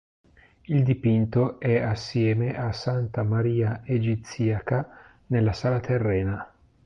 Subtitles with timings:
[0.65, 4.89] Il dipinto è assieme a "Santa Maria Egiziaca"
[5.27, 6.51] nella Sala Terrena.